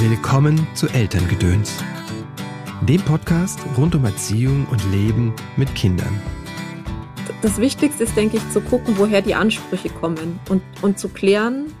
[0.00, 1.82] Willkommen zu Elterngedöns,
[2.82, 6.22] dem Podcast rund um Erziehung und Leben mit Kindern.
[7.42, 11.74] Das Wichtigste ist, denke ich, zu gucken, woher die Ansprüche kommen und, und zu klären,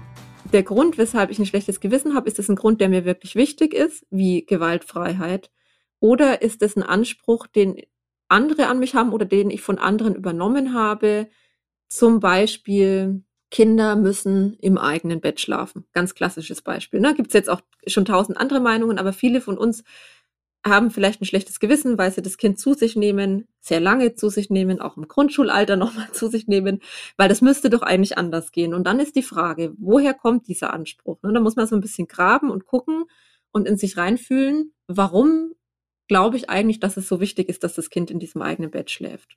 [0.52, 3.36] der Grund, weshalb ich ein schlechtes Gewissen habe, ist es ein Grund, der mir wirklich
[3.36, 5.52] wichtig ist, wie Gewaltfreiheit?
[6.00, 7.80] Oder ist es ein Anspruch, den
[8.26, 11.28] andere an mich haben oder den ich von anderen übernommen habe?
[11.88, 15.86] Zum Beispiel, Kinder müssen im eigenen Bett schlafen.
[15.92, 17.00] Ganz klassisches Beispiel.
[17.00, 17.14] Ne?
[17.14, 19.84] Gibt es jetzt auch schon tausend andere Meinungen, aber viele von uns
[20.64, 24.28] haben vielleicht ein schlechtes Gewissen, weil sie das Kind zu sich nehmen, sehr lange zu
[24.28, 26.80] sich nehmen, auch im Grundschulalter nochmal zu sich nehmen,
[27.16, 28.74] weil das müsste doch eigentlich anders gehen.
[28.74, 31.22] Und dann ist die Frage, woher kommt dieser Anspruch?
[31.22, 31.32] Ne?
[31.32, 33.04] Da muss man so ein bisschen graben und gucken
[33.52, 35.54] und in sich reinfühlen, warum
[36.06, 38.90] glaube ich eigentlich, dass es so wichtig ist, dass das Kind in diesem eigenen Bett
[38.90, 39.36] schläft.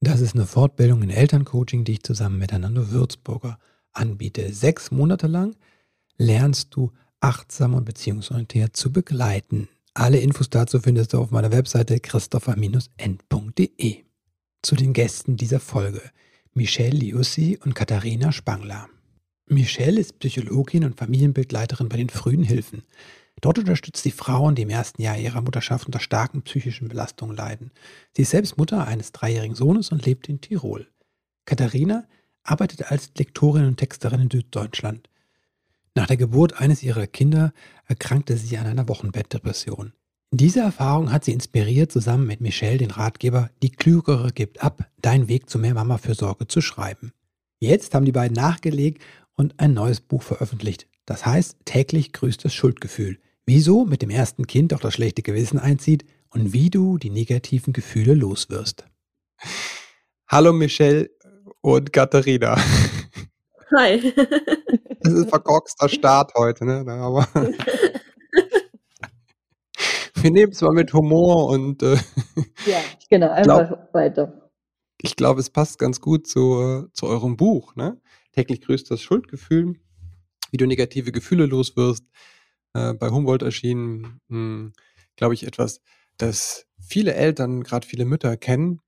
[0.00, 3.58] Das ist eine Fortbildung in Elterncoaching, die ich zusammen mit Anando Würzburger
[3.92, 4.50] anbiete.
[4.52, 5.56] Sechs Monate lang
[6.16, 9.68] lernst du achtsam und beziehungsorientiert zu begleiten.
[9.92, 13.96] Alle Infos dazu findest du auf meiner Webseite christopher-end.de.
[14.62, 16.00] Zu den Gästen dieser Folge
[16.54, 18.88] Michelle Liussi und Katharina Spangler.
[19.46, 22.84] Michelle ist Psychologin und Familienbegleiterin bei den frühen Hilfen.
[23.40, 27.70] Dort unterstützt sie Frauen, die im ersten Jahr ihrer Mutterschaft unter starken psychischen Belastungen leiden.
[28.14, 30.88] Sie ist selbst Mutter eines dreijährigen Sohnes und lebt in Tirol.
[31.46, 32.04] Katharina
[32.42, 35.08] arbeitet als Lektorin und Texterin in Süddeutschland.
[35.94, 37.52] Nach der Geburt eines ihrer Kinder
[37.86, 39.92] erkrankte sie an einer Wochenbettdepression.
[40.32, 45.28] Diese Erfahrung hat sie inspiriert, zusammen mit Michelle den Ratgeber Die Klügere gibt ab, dein
[45.28, 47.12] Weg zu mehr Mama-Fürsorge zu schreiben.
[47.58, 49.02] Jetzt haben die beiden nachgelegt
[49.34, 50.86] und ein neues Buch veröffentlicht.
[51.04, 53.18] Das heißt, täglich grüßt das Schuldgefühl
[53.50, 57.72] wieso mit dem ersten Kind auch das schlechte Gewissen einzieht und wie du die negativen
[57.72, 58.84] Gefühle loswirst.
[60.28, 61.10] Hallo Michelle
[61.60, 62.56] und Katharina.
[63.76, 64.14] Hi.
[65.00, 66.84] Das ist ein verkorkster Start heute, ne?
[66.92, 67.26] Aber
[70.14, 71.96] wir nehmen es mal mit Humor und äh,
[72.66, 72.78] ja,
[73.10, 74.48] genau, einfach glaub, weiter.
[75.02, 78.00] Ich glaube, es passt ganz gut zu, zu eurem Buch, ne?
[78.30, 79.74] Täglich grüßt das Schuldgefühl,
[80.52, 82.04] wie du negative Gefühle loswirst
[82.74, 84.72] äh, bei Humboldt erschienen, hm,
[85.16, 85.80] glaube ich, etwas,
[86.16, 88.80] das viele Eltern, gerade viele Mütter kennen,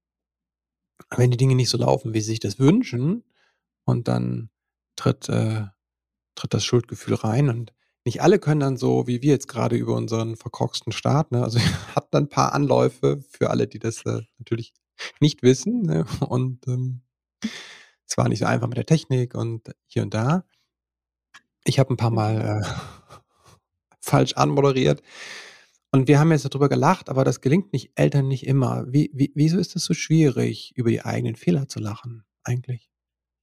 [1.16, 3.24] wenn die Dinge nicht so laufen, wie sie sich das wünschen,
[3.84, 4.50] und dann
[4.96, 5.66] tritt, äh,
[6.34, 7.72] tritt das Schuldgefühl rein und
[8.04, 11.42] nicht alle können dann so, wie wir jetzt gerade über unseren verkorksten Start, ne?
[11.42, 11.58] also
[11.94, 14.72] hat dann ein paar Anläufe für alle, die das äh, natürlich
[15.20, 16.04] nicht wissen ne?
[16.28, 17.02] und ähm,
[18.06, 20.44] es war nicht so einfach mit der Technik und hier und da.
[21.64, 23.21] Ich habe ein paar Mal äh,
[24.02, 25.02] falsch anmoderiert.
[25.92, 28.86] Und wir haben jetzt darüber gelacht, aber das gelingt nicht Eltern nicht immer.
[28.88, 32.90] Wie, wie, wieso ist es so schwierig, über die eigenen Fehler zu lachen, eigentlich?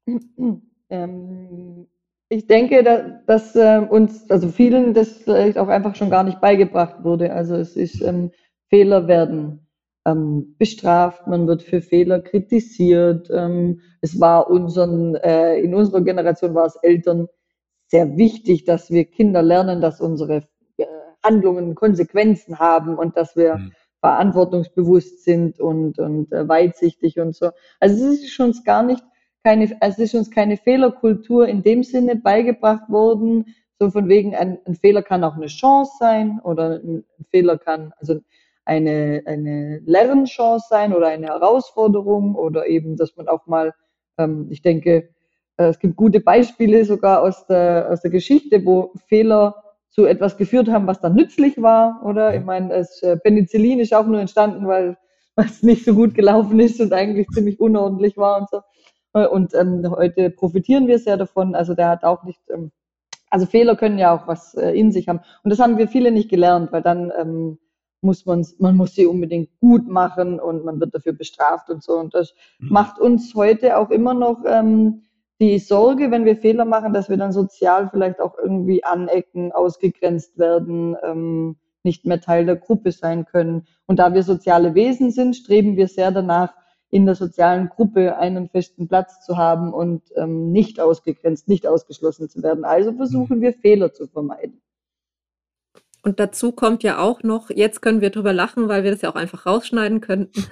[0.92, 1.86] Ähm,
[2.30, 6.42] ich denke, dass, dass äh, uns, also vielen, das vielleicht auch einfach schon gar nicht
[6.42, 7.31] beigebracht wurde.
[7.31, 8.31] Also es ist, ähm,
[8.69, 9.68] Fehler werden
[10.06, 13.30] ähm, bestraft, man wird für Fehler kritisiert.
[13.31, 17.28] Ähm, es war unseren, äh, in unserer Generation war es Eltern
[17.90, 20.86] sehr wichtig, dass wir Kinder lernen, dass unsere äh,
[21.24, 23.72] Handlungen Konsequenzen haben und dass wir mhm.
[24.00, 27.50] verantwortungsbewusst sind und, und äh, weitsichtig und so.
[27.80, 29.04] Also es ist uns gar nicht
[29.44, 34.60] keine, es ist uns keine Fehlerkultur in dem Sinne beigebracht worden, so von wegen, ein,
[34.66, 38.20] ein Fehler kann auch eine Chance sein oder ein Fehler kann, also
[38.66, 43.74] eine, eine Lernchance sein oder eine Herausforderung oder eben, dass man auch mal,
[44.18, 45.10] ähm, ich denke,
[45.68, 49.56] es gibt gute Beispiele sogar aus der, aus der Geschichte, wo Fehler
[49.90, 52.36] zu etwas geführt haben, was dann nützlich war, oder?
[52.36, 54.98] Ich meine, das äh, Penicillin ist auch nur entstanden, weil
[55.36, 58.62] es nicht so gut gelaufen ist und eigentlich ziemlich unordentlich war und so.
[59.13, 61.56] Äh, und ähm, heute profitieren wir sehr davon.
[61.56, 62.72] Also der hat auch nicht, ähm,
[63.30, 65.19] also Fehler können ja auch was äh, in sich haben.
[65.44, 67.60] Und das haben wir viele nicht gelernt, weil dann ähm,
[68.01, 71.94] muss man, man muss sie unbedingt gut machen und man wird dafür bestraft und so.
[71.94, 72.69] Und das mhm.
[72.69, 75.04] macht uns heute auch immer noch ähm,
[75.39, 80.38] die Sorge, wenn wir Fehler machen, dass wir dann sozial vielleicht auch irgendwie anecken, ausgegrenzt
[80.38, 83.65] werden, ähm, nicht mehr Teil der Gruppe sein können.
[83.86, 86.53] Und da wir soziale Wesen sind, streben wir sehr danach,
[86.91, 92.30] in der sozialen Gruppe einen festen Platz zu haben und ähm, nicht ausgegrenzt, nicht ausgeschlossen
[92.30, 92.65] zu werden.
[92.65, 94.62] Also versuchen wir Fehler zu vermeiden.
[96.01, 99.12] Und dazu kommt ja auch noch, jetzt können wir drüber lachen, weil wir das ja
[99.12, 100.45] auch einfach rausschneiden könnten.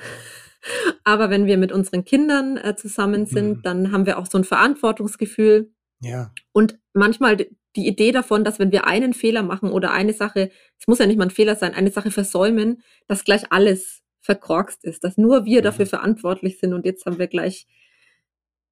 [1.04, 3.62] Aber wenn wir mit unseren Kindern äh, zusammen sind, mhm.
[3.64, 5.72] dann haben wir auch so ein Verantwortungsgefühl.
[6.02, 6.32] Ja.
[6.52, 7.38] Und manchmal
[7.76, 10.50] die Idee davon, dass wenn wir einen Fehler machen oder eine Sache,
[10.80, 14.84] es muss ja nicht mal ein Fehler sein, eine Sache versäumen, dass gleich alles verkorkst
[14.84, 15.90] ist, dass nur wir dafür mhm.
[15.90, 17.68] verantwortlich sind und jetzt haben wir gleich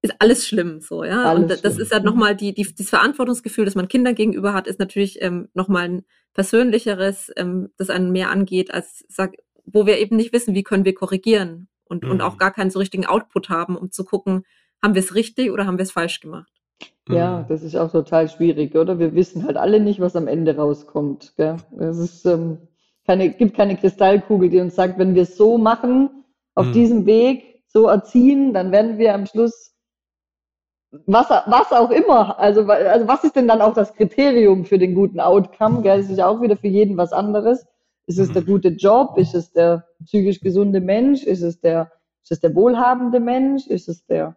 [0.02, 1.24] ist alles schlimm so, ja.
[1.24, 1.80] Alles und das schlimm.
[1.80, 5.48] ist halt nochmal die, die, das Verantwortungsgefühl, das man Kindern gegenüber hat, ist natürlich ähm,
[5.54, 6.04] nochmal ein
[6.34, 10.84] persönlicheres, ähm, das einen mehr angeht, als sag, wo wir eben nicht wissen, wie können
[10.84, 12.12] wir korrigieren und, mhm.
[12.12, 12.38] und auch mhm.
[12.38, 14.44] gar keinen so richtigen Output haben, um zu gucken,
[14.82, 16.52] haben wir es richtig oder haben wir es falsch gemacht.
[17.08, 17.48] Ja, mhm.
[17.48, 18.98] das ist auch total schwierig, oder?
[18.98, 21.34] Wir wissen halt alle nicht, was am Ende rauskommt.
[21.36, 21.56] Gell?
[21.78, 22.58] Es ist, ähm,
[23.06, 26.24] keine, gibt keine Kristallkugel, die uns sagt, wenn wir es so machen,
[26.54, 26.72] auf mhm.
[26.72, 29.74] diesem Weg so erziehen, dann werden wir am Schluss
[31.06, 32.38] was, was auch immer.
[32.38, 35.82] Also, also was ist denn dann auch das Kriterium für den guten Outcome?
[35.82, 36.00] Gell?
[36.00, 37.66] Das ist ja auch wieder für jeden was anderes.
[38.06, 38.46] Ist es der mhm.
[38.46, 39.18] gute Job?
[39.18, 41.22] Ist es der psychisch gesunde Mensch?
[41.24, 43.66] Ist es der, ist es der wohlhabende Mensch?
[43.66, 44.36] Ist es der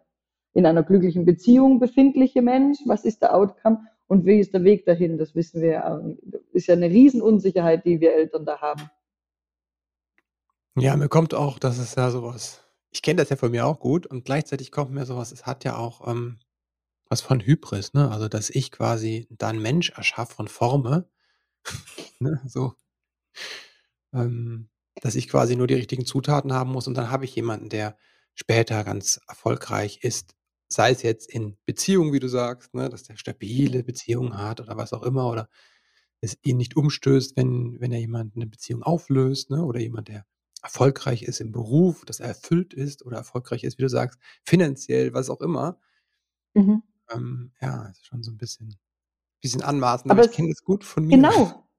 [0.52, 2.78] in einer glücklichen Beziehung befindliche Mensch?
[2.86, 3.86] Was ist der Outcome?
[4.06, 5.18] Und wie ist der Weg dahin?
[5.18, 6.02] Das wissen wir ja.
[6.52, 8.90] Ist ja eine Riesenunsicherheit, die wir Eltern da haben.
[10.76, 13.78] Ja, mir kommt auch, dass es ja sowas, ich kenne das ja von mir auch
[13.78, 16.38] gut und gleichzeitig kommt mir sowas, es hat ja auch ähm,
[17.08, 18.10] was von Hybris, ne?
[18.10, 21.08] Also, dass ich quasi da einen Mensch erschaffe und forme,
[22.20, 22.40] ne?
[22.46, 22.74] So,
[24.12, 24.68] ähm,
[25.00, 27.96] dass ich quasi nur die richtigen Zutaten haben muss und dann habe ich jemanden, der
[28.34, 30.34] später ganz erfolgreich ist.
[30.68, 34.76] Sei es jetzt in Beziehungen, wie du sagst, ne, dass der stabile Beziehungen hat oder
[34.76, 35.48] was auch immer, oder
[36.20, 40.26] es ihn nicht umstößt, wenn, wenn er jemand eine Beziehung auflöst, ne, oder jemand, der
[40.62, 45.14] erfolgreich ist im Beruf, dass er erfüllt ist oder erfolgreich ist, wie du sagst, finanziell,
[45.14, 45.80] was auch immer.
[46.54, 46.82] Mhm.
[47.10, 48.76] Ähm, ja, ist schon so ein bisschen,
[49.40, 51.16] bisschen anmaßend, aber, aber ich kenne das gut von mir.
[51.16, 51.69] Genau.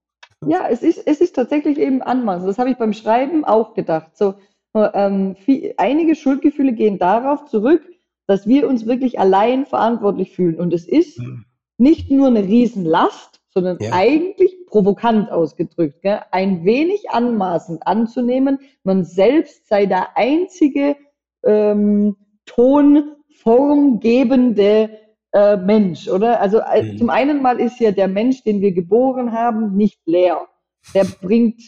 [0.45, 2.49] Ja, es ist, es ist tatsächlich eben anmaßend.
[2.49, 4.17] Das habe ich beim Schreiben auch gedacht.
[4.17, 4.35] So,
[4.75, 7.83] ähm, viel, einige Schuldgefühle gehen darauf zurück,
[8.27, 10.59] dass wir uns wirklich allein verantwortlich fühlen.
[10.59, 11.45] Und es ist mhm.
[11.77, 13.91] nicht nur eine Riesenlast, sondern ja.
[13.93, 16.21] eigentlich provokant ausgedrückt, gell?
[16.31, 20.95] ein wenig anmaßend anzunehmen, man selbst sei der einzige
[21.43, 22.15] ähm,
[22.45, 24.97] tonformgebende
[25.33, 26.41] äh, Mensch, oder?
[26.41, 26.97] Also äh, mhm.
[26.97, 30.47] zum einen mal ist ja der Mensch, den wir geboren haben, nicht leer.
[30.93, 31.61] Der bringt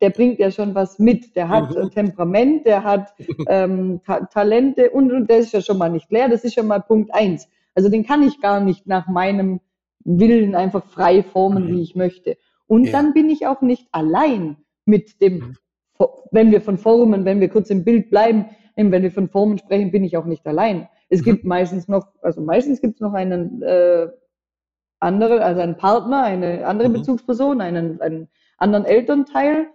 [0.00, 1.34] der bringt ja schon was mit.
[1.36, 1.90] Der hat mhm.
[1.90, 3.12] Temperament, der hat
[3.48, 6.28] ähm, Ta Talente und, und der ist ja schon mal nicht leer.
[6.28, 7.48] Das ist schon mal Punkt eins.
[7.74, 9.60] Also den kann ich gar nicht nach meinem
[10.04, 11.76] Willen einfach frei formen, mhm.
[11.76, 12.36] wie ich möchte.
[12.66, 12.92] Und ja.
[12.92, 15.56] dann bin ich auch nicht allein mit dem, mhm.
[16.30, 18.46] wenn wir von Formen, wenn wir kurz im Bild bleiben,
[18.76, 20.88] wenn wir von Formen sprechen, bin ich auch nicht allein.
[21.10, 21.24] Es mhm.
[21.24, 24.08] gibt meistens noch, also meistens gibt es noch einen äh,
[25.00, 26.94] andere, also einen Partner, eine andere mhm.
[26.94, 29.66] Bezugsperson, einen, einen anderen Elternteil,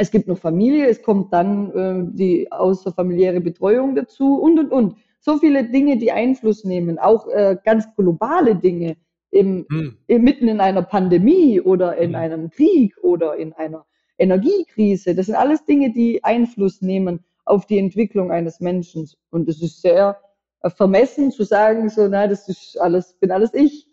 [0.00, 4.96] es gibt noch Familie, es kommt dann äh, die außerfamiliäre Betreuung dazu und, und, und.
[5.20, 8.96] So viele Dinge, die Einfluss nehmen, auch äh, ganz globale Dinge,
[9.30, 9.98] im, hm.
[10.06, 12.14] im, mitten in einer Pandemie oder in hm.
[12.14, 13.84] einem Krieg oder in einer
[14.16, 15.16] Energiekrise.
[15.16, 19.08] Das sind alles Dinge, die Einfluss nehmen auf die Entwicklung eines Menschen.
[19.30, 20.18] Und es ist sehr
[20.66, 23.88] vermessen zu sagen, so, na, das ist alles, bin alles ich.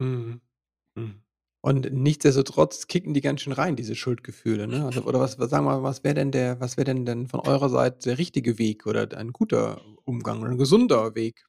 [0.00, 0.40] Hm.
[0.96, 1.20] Hm.
[1.60, 4.84] Und nichtsdestotrotz kicken die ganz schön rein, diese Schuldgefühle, ne?
[4.84, 7.40] Also, oder was, was sagen wir, was wäre denn der, was wäre denn denn von
[7.40, 11.46] eurer Seite der richtige Weg oder ein guter Umgang oder ein gesunder Weg?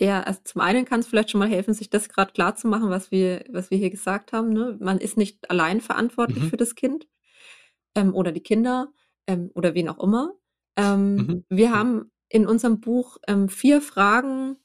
[0.00, 2.66] Ja, also zum einen kann es vielleicht schon mal helfen, sich das gerade klar zu
[2.66, 4.52] machen, was wir, was wir hier gesagt haben.
[4.52, 4.76] Ne?
[4.80, 6.48] Man ist nicht allein verantwortlich mhm.
[6.48, 7.06] für das Kind
[7.94, 8.92] ähm, oder die Kinder
[9.28, 10.32] ähm, oder wen auch immer.
[10.76, 11.44] Ähm, mhm.
[11.48, 11.74] Wir mhm.
[11.74, 14.56] haben in unserem Buch ähm, vier Fragen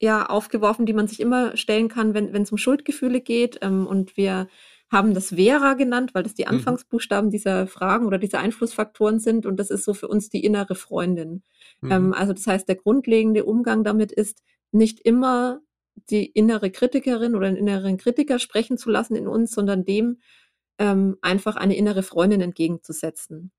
[0.00, 3.58] ja aufgeworfen, die man sich immer stellen kann, wenn es um Schuldgefühle geht.
[3.62, 4.48] Ähm, und wir
[4.90, 6.50] haben das Vera genannt, weil das die mhm.
[6.50, 9.44] Anfangsbuchstaben dieser Fragen oder dieser Einflussfaktoren sind.
[9.44, 11.42] Und das ist so für uns die innere Freundin.
[11.80, 11.92] Mhm.
[11.92, 15.60] Ähm, also das heißt, der grundlegende Umgang damit ist, nicht immer
[16.10, 20.20] die innere Kritikerin oder den inneren Kritiker sprechen zu lassen in uns, sondern dem
[20.78, 23.50] ähm, einfach eine innere Freundin entgegenzusetzen.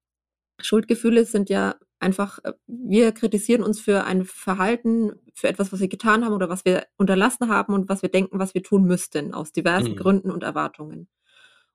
[0.62, 5.88] Schuldgefühle sind ja einfach, äh, wir kritisieren uns für ein Verhalten, für etwas, was wir
[5.88, 9.34] getan haben oder was wir unterlassen haben und was wir denken, was wir tun müssten,
[9.34, 9.96] aus diversen mhm.
[9.98, 11.08] Gründen und Erwartungen.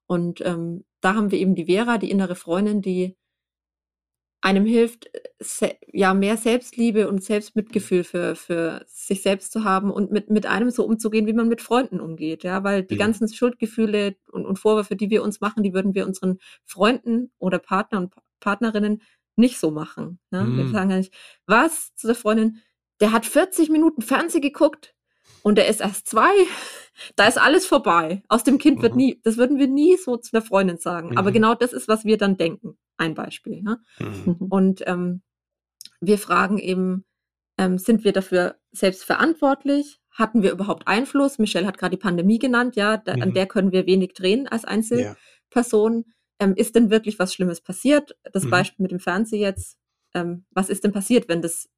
[0.07, 3.17] Und ähm, da haben wir eben die Vera, die innere Freundin, die
[4.45, 5.11] einem hilft,
[5.91, 10.69] ja, mehr Selbstliebe und Selbstmitgefühl für, für sich selbst zu haben und mit, mit einem
[10.69, 12.99] so umzugehen, wie man mit Freunden umgeht, ja, weil die ja.
[12.99, 17.59] ganzen Schuldgefühle und, und Vorwürfe, die wir uns machen, die würden wir unseren Freunden oder
[17.59, 19.01] Partner und Partnerinnen
[19.37, 20.19] nicht so machen.
[20.31, 20.45] Ja?
[20.45, 20.57] Mm.
[20.57, 21.15] Wir sagen ja nicht,
[21.47, 22.59] was zu der Freundin,
[23.01, 24.95] der hat 40 Minuten Fernsehen geguckt,
[25.43, 26.33] und der ist erst zwei,
[27.17, 28.23] da ist alles vorbei.
[28.29, 28.99] Aus dem Kind wird Mhm.
[28.99, 31.19] nie, das würden wir nie so zu einer Freundin sagen.
[31.19, 31.35] Aber Mhm.
[31.35, 32.79] genau das ist, was wir dann denken.
[32.97, 33.63] Ein Beispiel.
[33.65, 33.77] Ja?
[33.99, 34.37] Mhm.
[34.41, 34.47] Mhm.
[34.49, 35.23] Und ähm,
[36.01, 37.05] wir fragen eben,
[37.59, 40.01] ähm, sind wir dafür selbst verantwortlich?
[40.11, 41.39] Hatten wir überhaupt Einfluss?
[41.39, 43.35] Michelle hat gerade die Pandemie genannt, ja, da, an Mhm.
[43.35, 44.65] der können wir wenig drehen als
[45.03, 45.17] Ja.
[46.41, 48.17] Ähm, ist denn wirklich was Schlimmes passiert?
[48.33, 48.51] Das Mhm.
[48.51, 49.79] Beispiel mit dem Fernsehen jetzt.
[50.15, 51.69] Ähm, was ist denn passiert, wenn das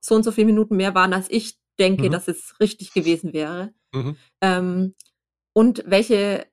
[0.00, 2.12] so und so viele Minuten mehr waren, als ich denke, Mhm.
[2.12, 3.72] dass es richtig gewesen wäre?
[3.92, 4.16] Mhm.
[4.40, 4.94] Ähm,
[5.52, 6.46] und welche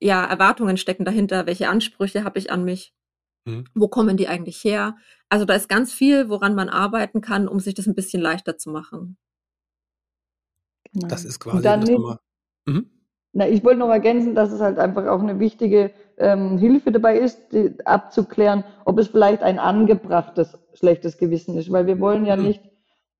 [0.00, 1.46] ja, Erwartungen stecken dahinter?
[1.46, 2.94] Welche Ansprüche habe ich an mich?
[3.46, 3.64] Mhm.
[3.74, 4.96] Wo kommen die eigentlich her?
[5.28, 8.58] Also da ist ganz viel, woran man arbeiten kann, um sich das ein bisschen leichter
[8.58, 9.16] zu machen.
[10.92, 11.08] Genau.
[11.08, 12.18] Das ist Und quasi dann das.
[12.66, 12.90] Mhm.
[13.32, 17.18] Na, ich wollte noch ergänzen, dass es halt einfach auch eine wichtige ähm, Hilfe dabei
[17.18, 22.36] ist, die, abzuklären, ob es vielleicht ein angebrachtes schlechtes Gewissen ist, weil wir wollen ja
[22.36, 22.42] Mhm.
[22.44, 22.62] nicht,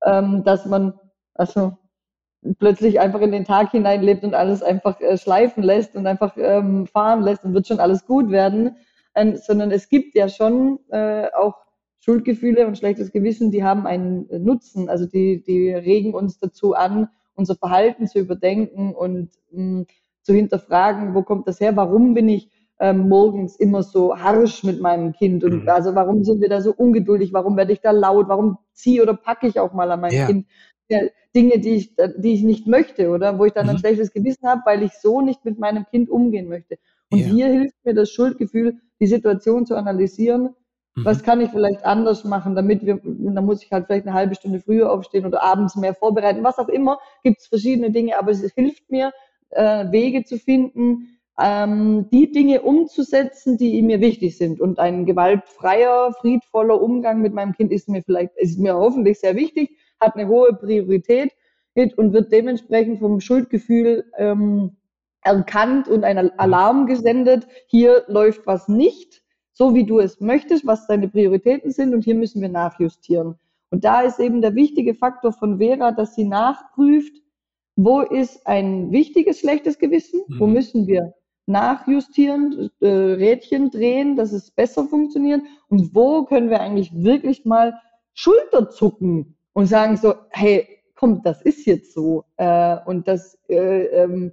[0.05, 0.93] ähm, dass man
[1.33, 1.73] also
[2.59, 6.87] plötzlich einfach in den Tag hineinlebt und alles einfach äh, schleifen lässt und einfach ähm,
[6.87, 8.75] fahren lässt und wird schon alles gut werden,
[9.15, 11.55] ähm, sondern es gibt ja schon äh, auch
[11.99, 17.09] Schuldgefühle und schlechtes Gewissen, die haben einen Nutzen, also die, die regen uns dazu an,
[17.35, 19.85] unser Verhalten zu überdenken und mh,
[20.21, 22.49] zu hinterfragen, wo kommt das her, warum bin ich
[22.79, 25.69] ähm, morgens immer so harsch mit meinem Kind und Mhm.
[25.69, 29.15] also warum sind wir da so ungeduldig, warum werde ich da laut, warum ziehe oder
[29.15, 30.27] packe ich auch mal an mein Ja.
[30.27, 30.47] Kind
[30.89, 30.99] ja,
[31.35, 33.79] Dinge, die ich, äh, die ich nicht möchte oder wo ich dann ein Mhm.
[33.79, 36.77] schlechtes Gewissen habe, weil ich so nicht mit meinem Kind umgehen möchte.
[37.09, 37.25] Und Ja.
[37.25, 40.55] hier hilft mir das Schuldgefühl, die Situation zu analysieren,
[41.03, 41.23] was Mhm.
[41.23, 44.59] kann ich vielleicht anders machen, damit wir, da muss ich halt vielleicht eine halbe Stunde
[44.59, 48.41] früher aufstehen oder abends mehr vorbereiten, was auch immer, gibt es verschiedene Dinge, aber es
[48.53, 49.11] hilft mir,
[49.51, 54.59] äh, Wege zu finden, ähm, die Dinge umzusetzen, die mir wichtig sind.
[54.59, 59.35] Und ein gewaltfreier, friedvoller Umgang mit meinem Kind ist mir vielleicht, ist mir hoffentlich sehr
[59.35, 61.31] wichtig, hat eine hohe Priorität
[61.95, 64.77] und wird dementsprechend vom Schuldgefühl ähm,
[65.21, 67.47] erkannt und ein Alarm gesendet.
[67.67, 69.21] Hier läuft was nicht,
[69.53, 73.35] so wie du es möchtest, was deine Prioritäten sind und hier müssen wir nachjustieren.
[73.69, 77.13] Und da ist eben der wichtige Faktor von Vera, dass sie nachprüft,
[77.75, 80.53] wo ist ein wichtiges schlechtes Gewissen, wo Mhm.
[80.53, 81.13] müssen wir
[81.47, 87.73] nachjustieren, äh, Rädchen drehen, dass es besser funktioniert und wo können wir eigentlich wirklich mal
[88.13, 92.25] Schulterzucken und sagen so, hey, komm, das ist jetzt so.
[92.37, 94.31] Äh, und das äh, ähm,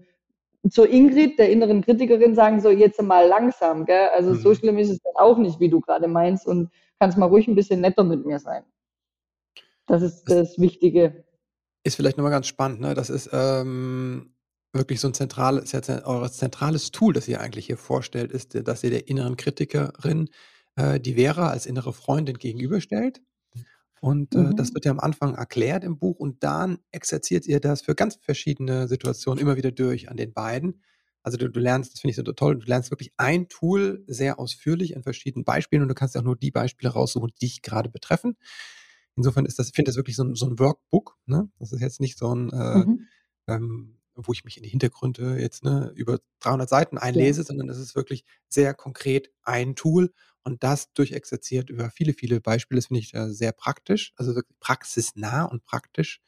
[0.71, 4.09] zur Ingrid, der inneren Kritikerin, sagen so, jetzt mal langsam, gell?
[4.15, 4.55] Also so Mhm.
[4.55, 7.55] schlimm ist es dann auch nicht, wie du gerade meinst und kannst mal ruhig ein
[7.55, 8.65] bisschen netter mit mir sein.
[9.87, 11.25] Das ist Das- das Wichtige.
[11.85, 12.95] Ist vielleicht nochmal ganz spannend, ne?
[12.95, 14.34] Das ist ähm,
[14.75, 18.55] wirklich so ein zentrales, ja, zen- eure zentrales Tool, das ihr eigentlich hier vorstellt, ist,
[18.55, 20.31] äh, dass ihr der inneren Kritikerin
[20.77, 23.21] äh, die Vera als innere Freundin gegenüberstellt.
[24.01, 24.75] Und äh, das Mhm.
[24.75, 28.87] wird ja am Anfang erklärt im Buch und dann exerziert ihr das für ganz verschiedene
[28.89, 30.83] Situationen immer wieder durch an den beiden.
[31.23, 34.39] Also du, du lernst, das finde ich so toll, du lernst wirklich ein Tool sehr
[34.39, 37.89] ausführlich an verschiedenen Beispielen und du kannst auch nur die Beispiele raussuchen, die dich gerade
[37.89, 38.37] betreffen.
[39.17, 41.17] Insofern ist das, ich finde das wirklich so ein, so ein Workbook.
[41.27, 41.49] Ne?
[41.59, 43.09] Das ist jetzt nicht so ein, äh, Mhm.
[43.49, 47.79] ähm, wo ich mich in die Hintergründe jetzt ne, über 300 Seiten einlese, sondern es
[47.79, 52.79] ist wirklich sehr konkret ein Tool und das durchexerziert über viele, viele Beispiele.
[52.79, 56.21] Das finde ich äh, sehr praktisch, also wirklich praxisnah und praktisch,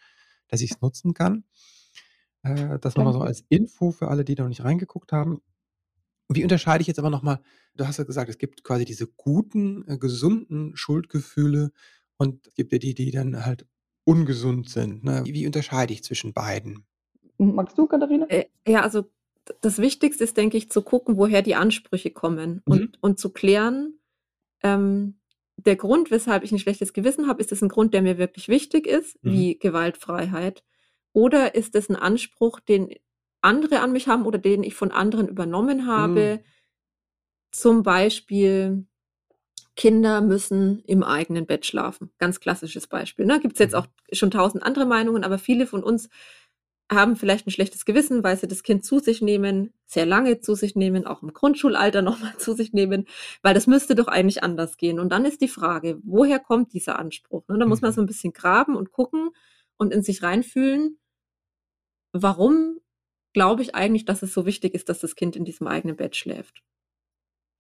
[0.48, 1.44] dass ich es nutzen kann.
[2.42, 5.42] Äh, das nochmal so als Info für alle, die da noch nicht reingeguckt haben.
[6.28, 7.40] Wie unterscheide ich jetzt aber nochmal,
[7.74, 11.72] du hast ja gesagt, es gibt quasi diese guten, äh, gesunden Schuldgefühle
[12.16, 13.66] und es gibt ja die, die dann halt
[14.04, 15.04] ungesund sind.
[15.04, 15.22] Ne?
[15.24, 16.86] Wie, wie unterscheide ich zwischen beiden?
[17.38, 18.26] Magst du, Katharina?
[18.28, 19.04] Äh, ja, also
[19.60, 22.72] das Wichtigste ist, denke ich, zu gucken, woher die Ansprüche kommen Mhm.
[22.72, 23.98] und, und zu klären,
[24.62, 25.18] ähm,
[25.56, 28.48] der Grund, weshalb ich ein schlechtes Gewissen habe, ist es ein Grund, der mir wirklich
[28.48, 29.32] wichtig ist, Mhm.
[29.32, 30.64] wie Gewaltfreiheit?
[31.12, 32.94] Oder ist es ein Anspruch, den
[33.40, 36.40] andere an mich haben oder den ich von anderen übernommen habe?
[36.42, 36.44] Mhm.
[37.52, 38.86] Zum Beispiel,
[39.76, 42.10] Kinder müssen im eigenen Bett schlafen.
[42.18, 43.26] Ganz klassisches Beispiel.
[43.26, 43.40] Ne?
[43.40, 43.78] Gibt es jetzt Mhm.
[43.80, 46.08] auch schon tausend andere Meinungen, aber viele von uns
[46.90, 50.54] haben vielleicht ein schlechtes Gewissen, weil sie das Kind zu sich nehmen, sehr lange zu
[50.54, 53.06] sich nehmen, auch im Grundschulalter nochmal zu sich nehmen,
[53.42, 55.00] weil das müsste doch eigentlich anders gehen.
[55.00, 57.46] Und dann ist die Frage, woher kommt dieser Anspruch?
[57.48, 57.58] Ne?
[57.58, 57.94] Da muss man Mhm.
[57.94, 59.30] so ein bisschen graben und gucken
[59.76, 60.98] und in sich reinfühlen,
[62.12, 62.80] warum
[63.32, 66.16] glaube ich eigentlich, dass es so wichtig ist, dass das Kind in diesem eigenen Bett
[66.16, 66.62] schläft.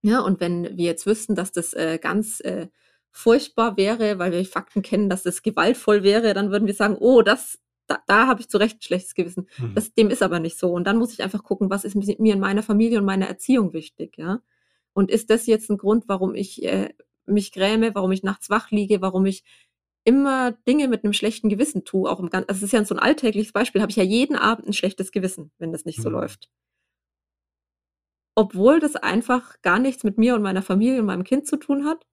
[0.02, 2.68] Ja, und wenn wir jetzt wüssten, dass das äh, ganz äh,
[3.10, 7.22] furchtbar wäre, weil wir Fakten kennen, dass das gewaltvoll wäre, dann würden wir sagen, oh,
[7.22, 9.48] das, da, da habe ich zu Recht ein schlechtes Gewissen.
[9.58, 9.74] Mhm.
[9.74, 10.72] Das, dem ist aber nicht so.
[10.72, 13.72] Und dann muss ich einfach gucken, was ist mir in meiner Familie und meiner Erziehung
[13.72, 14.40] wichtig, ja?
[14.92, 16.94] Und ist das jetzt ein Grund, warum ich äh,
[17.26, 19.44] mich gräme, warum ich nachts wach liege, warum ich
[20.04, 22.94] immer Dinge mit einem schlechten Gewissen tue, auch im ganzen, also es ist ja so
[22.94, 26.08] ein alltägliches Beispiel, habe ich ja jeden Abend ein schlechtes Gewissen, wenn das nicht so
[26.08, 26.14] mhm.
[26.14, 26.48] läuft.
[28.36, 31.84] Obwohl das einfach gar nichts mit mir und meiner Familie und meinem Kind zu tun
[31.84, 32.06] hat,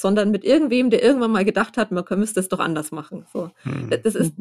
[0.00, 3.26] sondern mit irgendwem, der irgendwann mal gedacht hat, man müsste es doch anders machen.
[3.32, 3.50] So.
[3.64, 3.90] Mhm.
[4.02, 4.34] Das ist,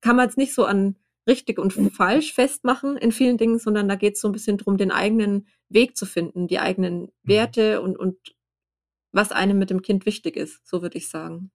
[0.00, 3.94] kann man jetzt nicht so an richtig und falsch festmachen in vielen Dingen, sondern da
[3.94, 7.08] geht es so ein bisschen darum, den eigenen Weg zu finden, die eigenen mhm.
[7.22, 8.16] Werte und, und
[9.12, 11.50] was einem mit dem Kind wichtig ist, so würde ich sagen.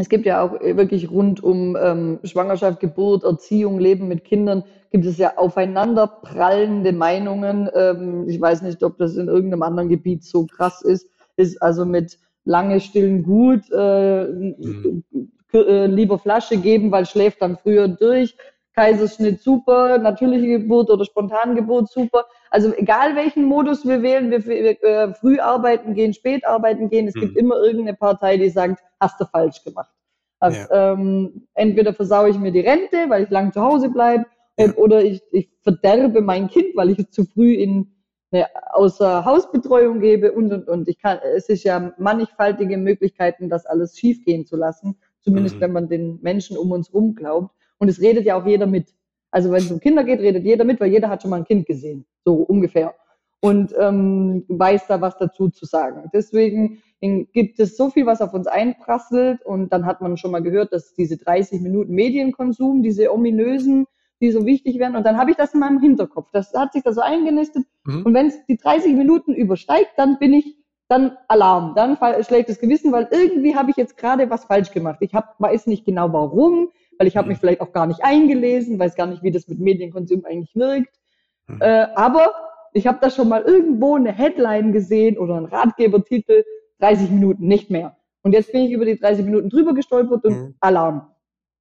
[0.00, 5.04] Es gibt ja auch wirklich rund um ähm, Schwangerschaft, Geburt, Erziehung, Leben mit Kindern, gibt
[5.04, 7.68] es ja aufeinanderprallende Meinungen.
[7.74, 11.06] Ähm, ich weiß nicht, ob das in irgendeinem anderen Gebiet so krass ist.
[11.36, 15.04] Ist also mit lange stillen gut, äh, mhm.
[15.52, 18.36] äh, lieber Flasche geben, weil schläft dann früher durch.
[18.80, 22.24] Kaiserschnitt super, natürliche Geburt oder Spontangeburt super.
[22.50, 27.06] Also egal welchen Modus wir wählen, wir, wir äh, früh arbeiten gehen, spät arbeiten gehen,
[27.06, 27.20] es mhm.
[27.20, 29.90] gibt immer irgendeine Partei, die sagt, hast du falsch gemacht.
[30.38, 30.92] Also, ja.
[30.94, 34.24] ähm, entweder versaue ich mir die Rente, weil ich lang zu Hause bleibe,
[34.58, 34.72] ja.
[34.76, 37.92] oder ich, ich verderbe mein Kind, weil ich es zu früh in
[38.32, 40.88] eine außer Hausbetreuung gebe und und und.
[40.88, 45.60] Ich kann, es ist ja mannigfaltige Möglichkeiten, das alles schiefgehen zu lassen, zumindest mhm.
[45.60, 47.54] wenn man den Menschen um uns rum glaubt.
[47.80, 48.94] Und es redet ja auch jeder mit.
[49.32, 51.44] Also wenn es um Kinder geht, redet jeder mit, weil jeder hat schon mal ein
[51.44, 52.94] Kind gesehen, so ungefähr.
[53.40, 56.10] Und ähm, weiß da was dazu zu sagen.
[56.12, 59.44] Deswegen gibt es so viel, was auf uns einprasselt.
[59.46, 63.86] Und dann hat man schon mal gehört, dass diese 30 Minuten Medienkonsum, diese ominösen,
[64.20, 64.96] die so wichtig werden.
[64.96, 66.30] Und dann habe ich das in meinem Hinterkopf.
[66.32, 67.64] Das hat sich da so eingenistet.
[67.84, 68.02] Mhm.
[68.04, 72.58] Und wenn es die 30 Minuten übersteigt, dann bin ich dann Alarm, dann schlägt das
[72.58, 74.98] Gewissen, weil irgendwie habe ich jetzt gerade was falsch gemacht.
[75.00, 76.70] Ich hab, weiß nicht genau warum,
[77.00, 77.40] weil ich habe mich mhm.
[77.40, 81.00] vielleicht auch gar nicht eingelesen, weiß gar nicht, wie das mit Medienkonsum eigentlich wirkt.
[81.46, 81.56] Mhm.
[81.62, 82.30] Äh, aber
[82.74, 86.44] ich habe da schon mal irgendwo eine Headline gesehen oder einen Ratgebertitel,
[86.80, 87.96] 30 Minuten, nicht mehr.
[88.20, 90.54] Und jetzt bin ich über die 30 Minuten drüber gestolpert und mhm.
[90.60, 91.10] Alarm.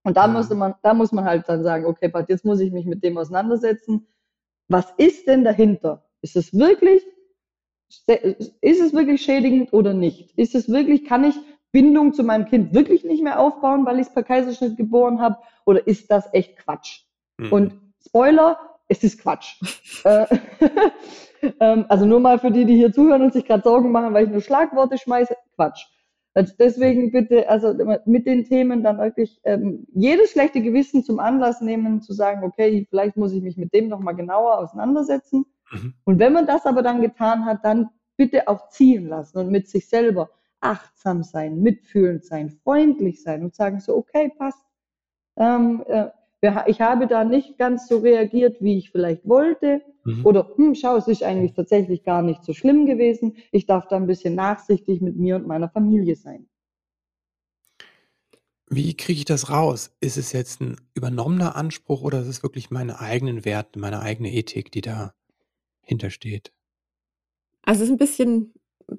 [0.03, 0.33] Und da, mhm.
[0.33, 3.01] musste man, da muss man halt dann sagen, okay, Pat, jetzt muss ich mich mit
[3.01, 4.07] dem auseinandersetzen.
[4.67, 6.03] Was ist denn dahinter?
[6.21, 7.01] Ist es wirklich,
[8.59, 10.37] ist es wirklich schädigend oder nicht?
[10.37, 11.35] Ist es wirklich, kann ich
[11.71, 15.37] Bindung zu meinem Kind wirklich nicht mehr aufbauen, weil ich es per Kaiserschnitt geboren habe?
[15.65, 17.03] Oder ist das echt Quatsch?
[17.37, 17.53] Mhm.
[17.53, 17.73] Und
[18.05, 19.59] Spoiler, es ist Quatsch.
[20.05, 20.25] Äh,
[21.59, 24.25] ähm, also nur mal für die, die hier zuhören und sich gerade Sorgen machen, weil
[24.25, 25.85] ich nur Schlagworte schmeiße, Quatsch.
[26.33, 27.73] Also deswegen bitte, also
[28.05, 32.87] mit den Themen dann wirklich ähm, jedes schlechte Gewissen zum Anlass nehmen, zu sagen, okay,
[32.89, 35.45] vielleicht muss ich mich mit dem nochmal genauer auseinandersetzen.
[35.71, 35.93] Mhm.
[36.05, 39.67] Und wenn man das aber dann getan hat, dann bitte auch ziehen lassen und mit
[39.67, 40.29] sich selber
[40.61, 44.63] achtsam sein, mitfühlend sein, freundlich sein und sagen so, okay, passt.
[45.37, 46.09] Ähm, äh,
[46.67, 49.81] ich habe da nicht ganz so reagiert, wie ich vielleicht wollte.
[50.05, 50.25] Mhm.
[50.25, 53.35] Oder, hm, schau, es ist eigentlich tatsächlich gar nicht so schlimm gewesen.
[53.51, 56.47] Ich darf da ein bisschen nachsichtig mit mir und meiner Familie sein.
[58.69, 59.95] Wie kriege ich das raus?
[59.99, 64.31] Ist es jetzt ein übernommener Anspruch oder ist es wirklich meine eigenen Werte, meine eigene
[64.31, 65.13] Ethik, die da
[65.81, 66.53] hintersteht?
[67.63, 68.53] Also es ist ein bisschen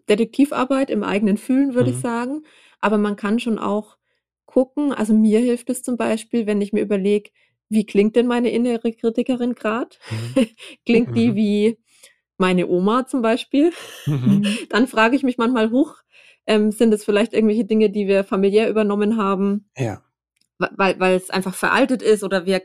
[0.09, 1.97] Detektivarbeit im eigenen Fühlen, würde mhm.
[1.97, 2.43] ich sagen.
[2.81, 3.97] Aber man kann schon auch
[4.47, 4.93] gucken.
[4.93, 7.31] Also mir hilft es zum Beispiel, wenn ich mir überlege,
[7.69, 9.97] wie klingt denn meine innere Kritikerin gerade?
[10.11, 10.47] Mhm.
[10.87, 11.35] klingt die mhm.
[11.37, 11.79] wie
[12.37, 13.73] meine Oma zum Beispiel?
[14.07, 14.45] Mhm.
[14.71, 15.97] Dann frage ich mich manchmal, hoch,
[16.47, 19.71] ähm, sind es vielleicht irgendwelche Dinge, die wir familiär übernommen haben?
[19.77, 20.03] Ja.
[20.59, 22.63] Weil, weil es einfach veraltet ist oder wir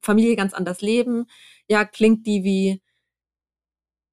[0.00, 1.26] Familie ganz anders leben.
[1.68, 2.82] Ja, klingt die wie,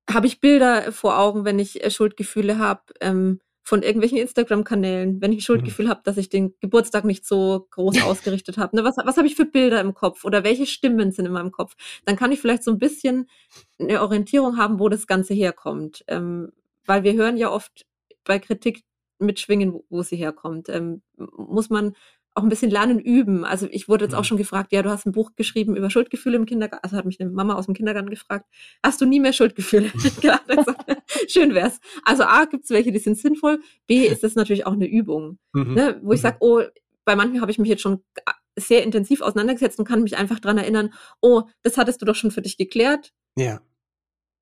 [0.09, 2.81] habe ich Bilder vor Augen, wenn ich äh, Schuldgefühle habe?
[3.01, 5.89] Ähm, von irgendwelchen Instagram-Kanälen, wenn ich ein Schuldgefühl mhm.
[5.89, 8.75] habe, dass ich den Geburtstag nicht so groß ausgerichtet habe.
[8.75, 8.83] Ne?
[8.83, 11.75] Was, was habe ich für Bilder im Kopf oder welche Stimmen sind in meinem Kopf?
[12.05, 13.29] Dann kann ich vielleicht so ein bisschen
[13.79, 16.03] eine Orientierung haben, wo das Ganze herkommt.
[16.07, 16.51] Ähm,
[16.85, 17.85] weil wir hören ja oft
[18.25, 18.83] bei Kritik
[19.19, 20.67] mitschwingen, wo, wo sie herkommt.
[20.67, 21.95] Ähm, muss man
[22.35, 23.45] auch ein bisschen lernen, üben.
[23.45, 24.25] Also ich wurde jetzt auch mhm.
[24.25, 26.83] schon gefragt, ja, du hast ein Buch geschrieben über Schuldgefühle im Kindergarten.
[26.83, 28.45] Also hat mich eine Mama aus dem Kindergarten gefragt,
[28.83, 29.91] hast du nie mehr Schuldgefühle?
[31.27, 31.79] Schön wär's.
[32.03, 33.61] Also A, gibt's welche, die sind sinnvoll.
[33.87, 35.37] B, ist das natürlich auch eine Übung.
[35.53, 35.73] Mhm.
[35.73, 36.23] Ne, wo ich mhm.
[36.23, 36.61] sage, oh,
[37.05, 38.03] bei manchen habe ich mich jetzt schon
[38.57, 42.31] sehr intensiv auseinandergesetzt und kann mich einfach dran erinnern, oh, das hattest du doch schon
[42.31, 43.13] für dich geklärt.
[43.35, 43.61] Ja.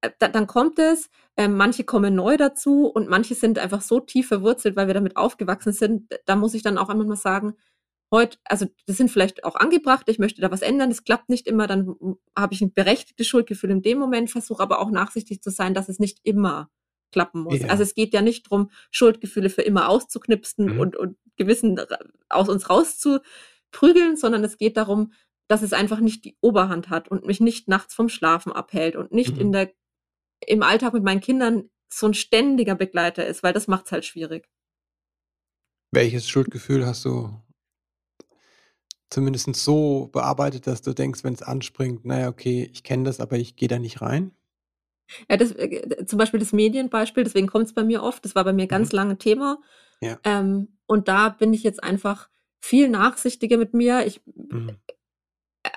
[0.02, 4.00] Äh, da, dann kommt es, äh, manche kommen neu dazu und manche sind einfach so
[4.00, 6.08] tief verwurzelt, weil wir damit aufgewachsen sind.
[6.26, 7.56] Da muss ich dann auch einmal mal sagen,
[8.12, 11.48] heute, also das sind vielleicht auch angebracht, ich möchte da was ändern, das klappt nicht
[11.48, 11.96] immer, dann
[12.38, 15.90] habe ich ein berechtigtes Schuldgefühl in dem Moment, versuche aber auch nachsichtig zu sein, dass
[15.90, 16.70] es nicht immer
[17.12, 17.60] klappen muss.
[17.60, 17.70] Ja.
[17.70, 20.80] Also es geht ja nicht darum, Schuldgefühle für immer auszuknipsen mhm.
[20.80, 21.80] und, und Gewissen
[22.30, 25.14] aus uns rauszuprügeln, sondern es geht darum,
[25.48, 29.12] dass es einfach nicht die Oberhand hat und mich nicht nachts vom Schlafen abhält und
[29.12, 29.42] nicht mhm.
[29.42, 29.74] in der,
[30.46, 34.06] im Alltag mit meinen Kindern so ein ständiger Begleiter ist, weil das macht es halt
[34.06, 34.48] schwierig.
[35.92, 37.42] Welches Schuldgefühl hast du
[39.12, 43.38] zumindest so bearbeitet, dass du denkst, wenn es anspringt, naja, okay, ich kenne das, aber
[43.38, 44.32] ich gehe da nicht rein?
[45.30, 48.24] Ja, das, äh, zum Beispiel das Medienbeispiel, deswegen kommt es bei mir oft.
[48.26, 48.96] Das war bei mir ganz Mhm.
[48.96, 49.60] lange Thema.
[50.02, 50.18] Ja.
[50.24, 52.30] Ähm, und da bin ich jetzt einfach
[52.62, 54.06] viel nachsichtiger mit mir.
[54.06, 54.78] Ich Mhm.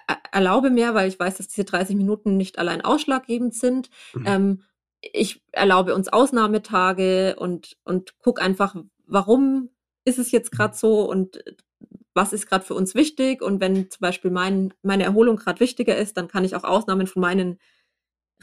[0.07, 3.91] er- erlaube mehr, weil ich weiß, dass diese 30 Minuten nicht allein ausschlaggebend sind.
[4.15, 4.27] Mhm.
[4.27, 4.63] Ähm,
[5.03, 8.75] ich erlaube uns Ausnahmetage und, und guck einfach,
[9.07, 9.71] warum
[10.05, 11.55] ist es jetzt gerade so und äh,
[12.15, 13.43] was ist gerade für uns wichtig.
[13.43, 17.07] Und wenn zum Beispiel mein, meine Erholung gerade wichtiger ist, dann kann ich auch Ausnahmen
[17.07, 17.59] von meinen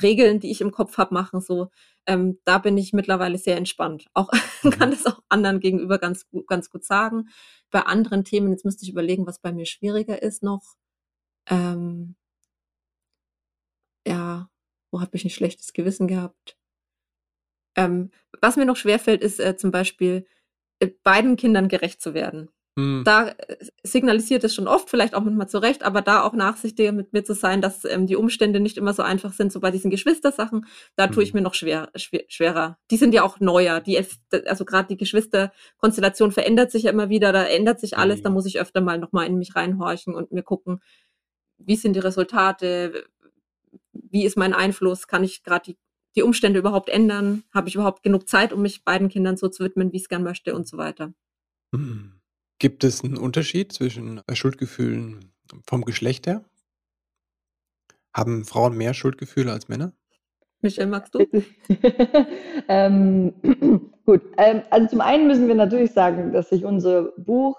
[0.02, 1.42] Regeln, die ich im Kopf habe, machen.
[1.42, 1.70] So,
[2.06, 4.08] ähm, da bin ich mittlerweile sehr entspannt.
[4.14, 4.32] Auch
[4.64, 4.72] Mhm.
[4.72, 7.30] kann das auch anderen gegenüber ganz gut, ganz gut sagen.
[7.72, 10.76] Bei anderen Themen, jetzt müsste ich überlegen, was bei mir schwieriger ist noch.
[11.48, 12.16] Ähm,
[14.08, 14.50] ja,
[14.92, 16.58] wo habe ich ein schlechtes Gewissen gehabt?
[17.76, 20.28] Ähm, was mir noch schwerfällt, ist äh, zum Beispiel
[20.80, 22.50] äh, beiden Kindern gerecht zu werden.
[22.78, 23.04] Mhm.
[23.04, 26.94] Da äh, signalisiert es schon oft, vielleicht auch manchmal zu Recht, aber da auch nachsichtiger
[26.94, 29.72] mit mir zu sein, dass ähm, die Umstände nicht immer so einfach sind, so bei
[29.72, 31.40] diesen Geschwistersachen, da tue ich Mhm.
[31.40, 32.78] mir noch schwer, schwer, schwerer.
[32.90, 33.82] Die sind ja auch neuer.
[33.82, 34.00] Die,
[34.46, 38.36] also gerade die Geschwisterkonstellation verändert sich ja immer wieder, da ändert sich alles, da Mhm.
[38.36, 40.82] muss ich öfter mal nochmal in mich reinhorchen und mir gucken,
[41.58, 43.04] wie sind die Resultate,
[43.94, 45.78] wie ist mein Einfluss, kann ich gerade die,
[46.16, 49.64] die Umstände überhaupt ändern, habe ich überhaupt genug Zeit, um mich beiden Kindern so zu
[49.66, 51.14] widmen, wie ich es gern möchte und so weiter.
[51.74, 52.21] Mhm.
[52.62, 55.34] Gibt es einen Unterschied zwischen äh, Schuldgefühlen
[55.66, 56.46] vom Geschlecht her?
[58.14, 59.94] Haben Frauen mehr Schuldgefühle als Männer?
[60.62, 61.26] Michelle, magst du?
[62.68, 63.34] ähm,
[64.06, 67.58] gut, ähm, also zum einen müssen wir natürlich sagen, dass sich unser Buch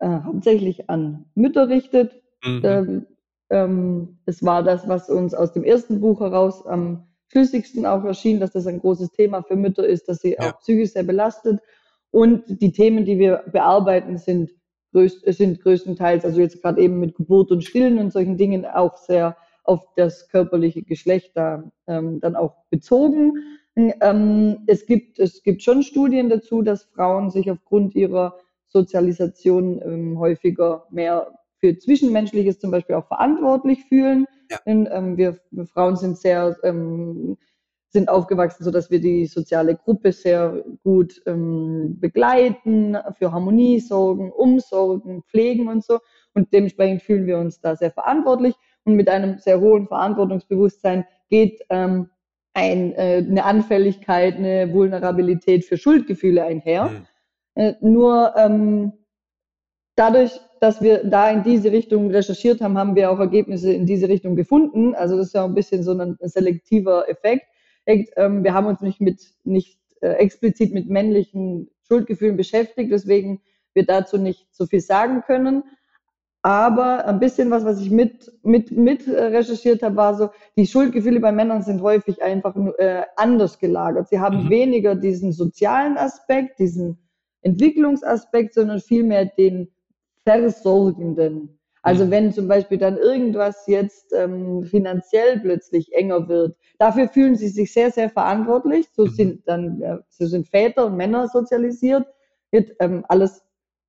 [0.00, 2.20] äh, hauptsächlich an Mütter richtet.
[2.42, 2.60] Mhm.
[2.64, 3.06] Ähm,
[3.50, 8.40] ähm, es war das, was uns aus dem ersten Buch heraus am schlüssigsten auch erschien,
[8.40, 10.50] dass das ein großes Thema für Mütter ist, dass sie Ja.
[10.54, 11.60] auch psychisch sehr belastet.
[12.10, 14.50] Und die Themen, die wir bearbeiten, sind,
[14.92, 18.96] größt, sind größtenteils, also jetzt gerade eben mit Geburt und Stillen und solchen Dingen, auch
[18.96, 23.34] sehr auf das körperliche Geschlecht da ähm, dann auch bezogen.
[23.76, 30.18] Ähm, es, gibt, es gibt schon Studien dazu, dass Frauen sich aufgrund ihrer Sozialisation ähm,
[30.18, 34.26] häufiger mehr für Zwischenmenschliches zum Beispiel auch verantwortlich fühlen.
[34.50, 34.58] Ja.
[34.66, 37.36] Denn, ähm, wir, wir Frauen sind sehr ähm,
[37.90, 44.30] sind aufgewachsen, so dass wir die soziale Gruppe sehr gut ähm, begleiten, für Harmonie sorgen,
[44.30, 46.00] umsorgen, pflegen und so.
[46.34, 48.54] Und dementsprechend fühlen wir uns da sehr verantwortlich.
[48.84, 52.10] Und mit einem sehr hohen Verantwortungsbewusstsein geht ähm,
[52.54, 56.86] ein, äh, eine Anfälligkeit, eine Vulnerabilität für Schuldgefühle einher.
[56.86, 57.06] Mhm.
[57.54, 58.92] Äh, nur ähm,
[59.96, 64.08] dadurch, dass wir da in diese Richtung recherchiert haben, haben wir auch Ergebnisse in diese
[64.08, 64.94] Richtung gefunden.
[64.94, 67.46] Also das ist ja ein bisschen so ein selektiver Effekt.
[67.88, 73.40] Ähm, wir haben uns nicht mit nicht äh, explizit mit männlichen Schuldgefühlen beschäftigt, deswegen
[73.74, 75.64] wir dazu nicht so viel sagen können.
[76.42, 80.66] Aber ein bisschen was, was ich mit, mit, mit äh, recherchiert habe, war so, die
[80.66, 84.08] Schuldgefühle bei Männern sind häufig einfach äh, anders gelagert.
[84.08, 84.50] Sie haben Mhm.
[84.50, 86.98] weniger diesen sozialen Aspekt, diesen
[87.42, 89.68] Entwicklungsaspekt, sondern vielmehr den
[90.24, 91.57] Versorgenden.
[91.82, 92.10] Also Mhm.
[92.10, 97.72] wenn zum Beispiel dann irgendwas jetzt ähm, finanziell plötzlich enger wird, dafür fühlen sie sich
[97.72, 98.88] sehr, sehr verantwortlich.
[98.94, 99.10] So Mhm.
[99.10, 102.06] sind dann, äh, so sind Väter und Männer sozialisiert,
[102.50, 103.44] wird ähm, alles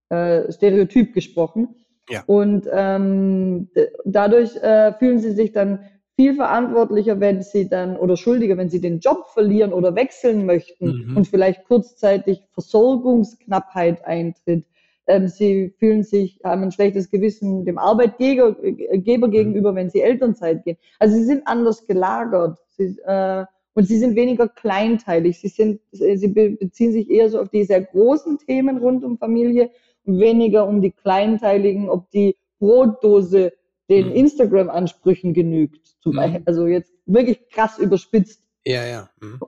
[0.10, 1.76] äh, stereotyp gesprochen.
[2.10, 2.24] Ja.
[2.26, 3.70] Und ähm,
[4.06, 8.82] dadurch äh, fühlen sie sich dann viel verantwortlicher, wenn sie dann oder schuldiger, wenn sie
[8.82, 11.16] den Job verlieren oder wechseln möchten Mhm.
[11.16, 14.66] und vielleicht kurzzeitig Versorgungsknappheit eintritt.
[15.10, 19.32] Ähm, sie fühlen sich, haben ein schlechtes Gewissen dem Arbeitgeber Geber Mhm.
[19.32, 20.78] gegenüber, wenn sie Elternzeit gehen.
[21.00, 22.60] Also sie sind anders gelagert.
[22.78, 25.40] Sie, äh, und sie sind weniger kleinteilig.
[25.40, 29.18] Sie sind, sie be- beziehen sich eher so auf die sehr großen Themen rund um
[29.18, 29.72] Familie
[30.06, 33.54] und weniger um die kleinteiligen, ob die Brotdose
[33.90, 34.16] den Mhm.
[34.16, 35.96] Instagram-Ansprüchen genügt.
[36.04, 36.18] Zum Mhm.
[36.18, 36.42] Beispiel.
[36.46, 38.44] Also jetzt wirklich krass überspitzt.
[38.66, 39.10] Ja, ja.
[39.22, 39.40] Mhm.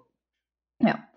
[0.81, 1.07] Ja.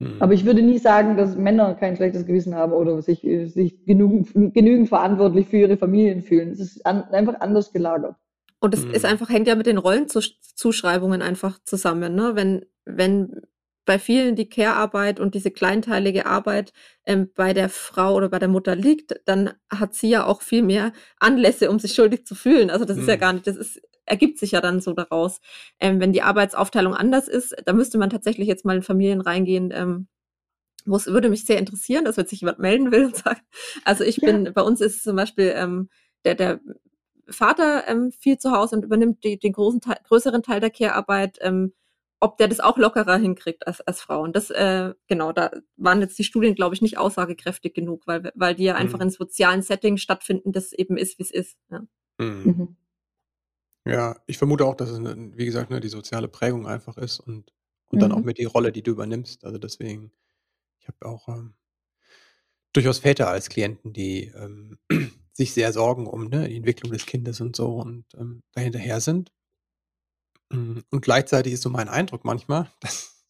[0.00, 0.16] Mhm.
[0.20, 4.32] Aber ich würde nie sagen, dass Männer kein schlechtes Gewissen haben oder sich, sich genügend,
[4.54, 6.50] genügend verantwortlich für ihre Familien fühlen.
[6.50, 8.16] Es ist an, einfach anders gelagert.
[8.60, 8.90] Und es Mhm.
[8.92, 12.32] ist einfach, hängt ja mit den Rollenzuschreibungen einfach zusammen, ne?
[12.34, 13.42] Wenn, wenn
[13.84, 16.72] bei vielen die Care-Arbeit und diese kleinteilige Arbeit
[17.06, 20.62] ähm, bei der Frau oder bei der Mutter liegt, dann hat sie ja auch viel
[20.62, 22.68] mehr Anlässe, um sich schuldig zu fühlen.
[22.68, 23.20] Also das ist ja Mhm.
[23.20, 25.40] gar nicht, das ist, ergibt sich ja dann so daraus.
[25.80, 29.70] Ähm, wenn die Arbeitsaufteilung anders ist, da müsste man tatsächlich jetzt mal in Familien reingehen,
[29.72, 30.08] ähm,
[30.86, 33.42] wo es würde mich sehr interessieren, dass wenn sich jemand melden will und sagt,
[33.84, 34.32] also ich Ja.
[34.32, 35.88] bin, bei uns ist zum Beispiel ähm,
[36.24, 36.60] der, der
[37.28, 41.38] Vater ähm, viel zu Hause und übernimmt die, den großen Teil, größeren Teil der Care-Arbeit.
[41.40, 41.72] Ähm,
[42.20, 44.22] ob der das auch lockerer hinkriegt als, als Frau.
[44.22, 48.32] Und das, äh, genau, da waren jetzt die Studien, glaube ich, nicht aussagekräftig genug, weil,
[48.34, 48.80] weil die ja mhm.
[48.80, 51.56] einfach in sozialen Settings stattfinden, das eben ist, wie es ist.
[51.70, 51.82] Ja.
[52.18, 52.42] Mhm.
[52.44, 52.76] mhm.
[53.88, 57.52] Ja, ich vermute auch, dass es, wie gesagt, ne, die soziale Prägung einfach ist und,
[57.88, 58.24] und dann auch mhm.
[58.24, 59.44] mit die Rolle, die du übernimmst.
[59.44, 60.12] Also deswegen,
[60.78, 61.54] ich habe auch ähm,
[62.72, 64.78] durchaus Väter als Klienten, die ähm,
[65.32, 69.32] sich sehr sorgen um ne, die Entwicklung des Kindes und so und ähm, dahinterher sind.
[70.50, 73.24] Mm, und gleichzeitig ist so mein Eindruck manchmal, dass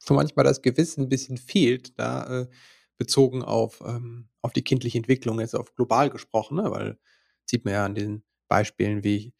[0.00, 2.48] so manchmal das Gewissen ein bisschen fehlt, da äh,
[2.96, 6.70] bezogen auf, ähm, auf die kindliche Entwicklung, jetzt auf global gesprochen, ne?
[6.70, 6.98] weil
[7.46, 9.34] sieht man ja an den Beispielen, wie,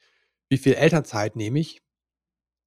[0.49, 1.83] wie viel Elternzeit nehme ich.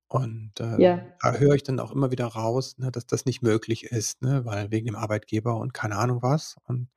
[0.08, 1.06] Und äh, ja.
[1.22, 4.44] da höre ich dann auch immer wieder raus, ne, dass das nicht möglich ist, ne,
[4.44, 6.58] weil wegen dem Arbeitgeber und keine Ahnung was.
[6.67, 6.89] Und,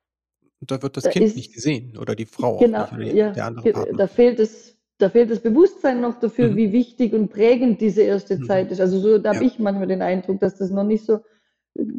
[0.59, 3.13] und da wird das da Kind ist, nicht gesehen oder die Frau genau, auch nicht,
[3.13, 3.97] ja, der andere Partner.
[3.97, 6.55] Da fehlt es da fehlt das Bewusstsein noch dafür, mhm.
[6.55, 8.45] wie wichtig und prägend diese erste mhm.
[8.45, 8.79] Zeit ist.
[8.79, 9.35] Also so, da ja.
[9.35, 11.19] habe ich manchmal den Eindruck, dass das noch nicht so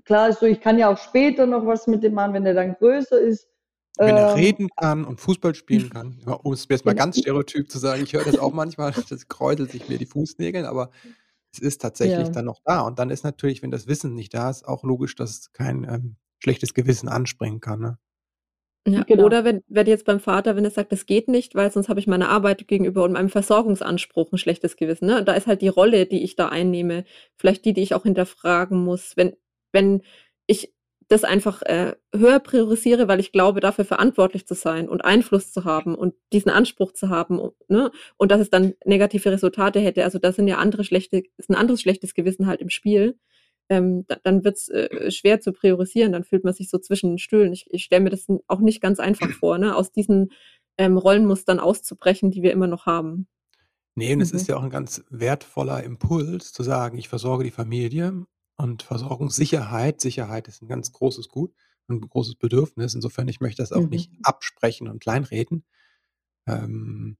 [0.04, 0.40] klar ist.
[0.40, 3.20] So, ich kann ja auch später noch was mit dem Mann, wenn er dann größer
[3.20, 3.48] ist.
[3.96, 7.70] Wenn er ähm, reden kann und Fußball spielen kann, um es jetzt mal ganz stereotyp
[7.70, 10.90] zu sagen, ich höre das auch manchmal, das kräuselt sich mir die Fußnägel, aber
[11.52, 12.32] es ist tatsächlich ja.
[12.32, 12.80] dann noch da.
[12.82, 16.16] Und dann ist natürlich, wenn das Wissen nicht da ist, auch logisch, dass kein ähm,
[16.38, 17.80] schlechtes Gewissen anspringen kann.
[17.80, 17.98] Ne?
[18.86, 19.24] Ja, genau.
[19.24, 21.98] Oder wenn, wenn jetzt beim Vater, wenn er sagt, das geht nicht, weil sonst habe
[21.98, 25.06] ich meiner Arbeit gegenüber und meinem Versorgungsanspruch ein schlechtes Gewissen.
[25.06, 25.24] Ne?
[25.24, 27.04] Da ist halt die Rolle, die ich da einnehme,
[27.36, 29.16] vielleicht die, die ich auch hinterfragen muss.
[29.16, 29.34] Wenn,
[29.72, 30.02] wenn
[30.46, 30.72] ich
[31.08, 35.64] das einfach äh, höher priorisiere, weil ich glaube, dafür verantwortlich zu sein und Einfluss zu
[35.64, 37.90] haben und diesen Anspruch zu haben, ne?
[38.16, 40.04] und dass es dann negative Resultate hätte.
[40.04, 43.16] Also da sind ja andere schlechte, ist ein anderes schlechtes Gewissen halt im Spiel
[43.68, 47.10] ähm, da, dann wird es äh, schwer zu priorisieren, dann fühlt man sich so zwischen
[47.10, 47.52] den Stühlen.
[47.52, 49.76] Ich, ich stelle mir das auch nicht ganz einfach vor, ne?
[49.76, 50.30] aus diesen
[50.78, 53.26] ähm, Rollenmustern auszubrechen, die wir immer noch haben.
[53.94, 54.22] Nee, und mhm.
[54.22, 58.82] es ist ja auch ein ganz wertvoller Impuls zu sagen, ich versorge die Familie und
[58.82, 60.00] Versorgungssicherheit.
[60.00, 61.54] Sicherheit ist ein ganz großes Gut,
[61.88, 62.94] ein großes Bedürfnis.
[62.94, 63.90] Insofern, ich möchte das auch mhm.
[63.90, 65.64] nicht absprechen und kleinreden.
[66.46, 67.16] Ähm,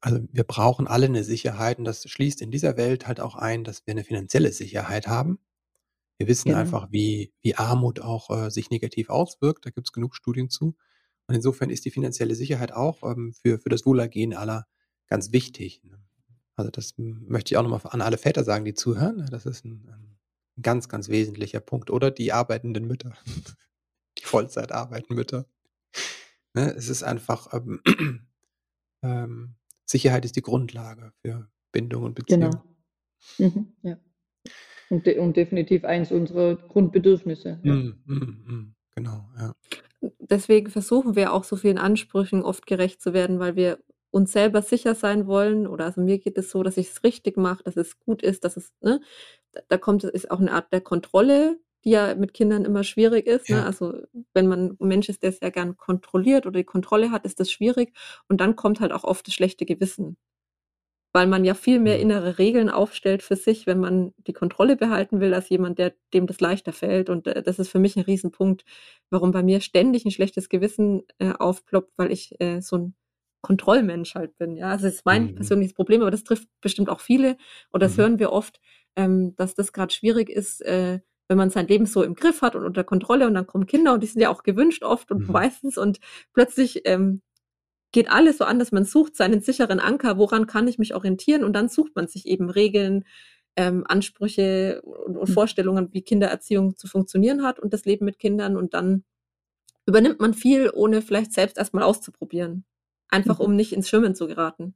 [0.00, 3.62] also wir brauchen alle eine Sicherheit und das schließt in dieser Welt halt auch ein,
[3.64, 5.38] dass wir eine finanzielle Sicherheit haben.
[6.18, 6.60] Wir wissen Genau.
[6.60, 9.64] einfach, wie, wie Armut auch äh, sich negativ auswirkt.
[9.66, 10.76] Da gibt es genug Studien zu.
[11.26, 14.66] Und insofern ist die finanzielle Sicherheit auch ähm, für, für das Wohlergehen aller
[15.06, 15.82] ganz wichtig.
[15.84, 15.98] Ne?
[16.56, 19.26] Also das möchte ich auch nochmal an alle Väter sagen, die zuhören.
[19.30, 20.11] Das ist ein, ein
[20.60, 21.90] ganz, ganz wesentlicher Punkt.
[21.90, 23.16] Oder die arbeitenden Mütter,
[24.18, 25.46] die Vollzeit arbeitenden Mütter.
[26.54, 26.74] Ne?
[26.76, 27.80] Es ist einfach, ähm,
[29.02, 29.54] ähm,
[29.86, 32.40] Sicherheit ist die Grundlage für Bindung und Beziehung.
[32.40, 32.64] Genau.
[33.38, 33.98] Mhm, ja.
[34.90, 37.60] Und, de und definitiv eins unserer Grundbedürfnisse.
[37.62, 37.74] Ja.
[37.74, 39.54] Mm, mm, mm, genau, ja.
[40.18, 43.78] Deswegen versuchen wir auch so vielen Ansprüchen oft gerecht zu werden, weil wir
[44.12, 45.66] uns selber sicher sein wollen.
[45.66, 48.44] Oder also mir geht es so, dass ich es richtig mache, dass es gut ist,
[48.44, 49.00] dass es, ne,
[49.68, 53.48] da kommt ist auch eine Art der Kontrolle, die ja mit Kindern immer schwierig ist.
[53.50, 53.56] Ne?
[53.56, 53.62] Ja.
[53.62, 53.66] Ne?
[53.66, 53.94] Also
[54.34, 57.50] wenn man ein Mensch ist, der sehr gern kontrolliert oder die Kontrolle hat, ist das
[57.50, 57.92] schwierig.
[58.28, 60.16] Und dann kommt halt auch oft das schlechte Gewissen
[61.12, 62.02] weil man ja viel mehr mhm.
[62.02, 66.26] innere Regeln aufstellt für sich, wenn man die Kontrolle behalten will, als jemand, der dem
[66.26, 67.10] das leichter fällt.
[67.10, 68.64] Und äh, das ist für mich ein Riesenpunkt,
[69.10, 72.94] warum bei mir ständig ein schlechtes Gewissen äh, aufploppt, weil ich äh, so ein
[73.42, 74.56] Kontrollmensch halt bin.
[74.56, 75.34] Ja, also das ist mein mhm.
[75.34, 77.36] persönliches Problem, aber das trifft bestimmt auch viele.
[77.70, 78.00] Und das mhm.
[78.00, 78.60] hören wir oft,
[78.96, 82.56] ähm, dass das gerade schwierig ist, äh, wenn man sein Leben so im Griff hat
[82.56, 85.26] und unter Kontrolle und dann kommen Kinder und die sind ja auch gewünscht oft und
[85.26, 85.32] mhm.
[85.32, 85.98] meistens und
[86.32, 87.22] plötzlich ähm,
[87.92, 88.72] geht alles so anders.
[88.72, 92.26] Man sucht seinen sicheren Anker, woran kann ich mich orientieren und dann sucht man sich
[92.26, 93.04] eben Regeln,
[93.56, 95.34] ähm, Ansprüche und, und hm.
[95.34, 99.04] Vorstellungen, wie Kindererziehung zu funktionieren hat und das Leben mit Kindern und dann
[99.86, 102.64] übernimmt man viel, ohne vielleicht selbst erstmal auszuprobieren.
[103.12, 103.44] Einfach mhm.
[103.44, 104.74] um nicht ins Schwimmen zu geraten.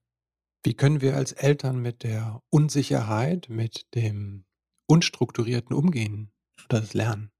[0.62, 4.44] Wie können wir als Eltern mit der Unsicherheit, mit dem
[4.86, 6.30] Unstrukturierten umgehen
[6.68, 7.30] oder das lernen?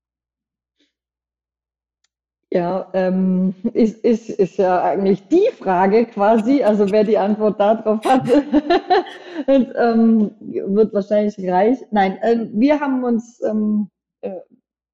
[2.53, 8.03] Ja, ähm, ist, ist, ist ja eigentlich die Frage quasi, also wer die Antwort darauf
[8.05, 8.31] hat,
[9.47, 11.79] und, ähm, wird wahrscheinlich reich.
[11.91, 13.91] Nein, äh, wir haben uns, ähm,
[14.23, 14.41] äh,